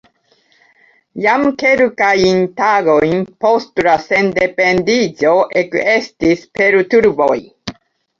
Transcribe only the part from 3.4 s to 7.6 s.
post la sendependiĝo ekestis perturboj.